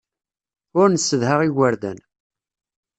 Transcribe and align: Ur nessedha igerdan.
Ur 0.79 0.87
nessedha 0.89 1.35
igerdan. 1.47 1.99